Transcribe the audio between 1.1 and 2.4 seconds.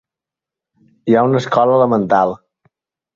Hi ha una escola elemental.